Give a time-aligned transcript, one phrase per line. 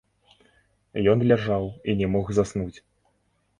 [1.13, 2.77] Ён ляжаў і не мог заснуць.